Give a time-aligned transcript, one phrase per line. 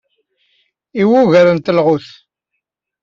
[1.01, 2.07] I wugar n telɣut.